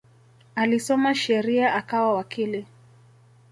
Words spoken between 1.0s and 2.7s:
sheria akawa wakili.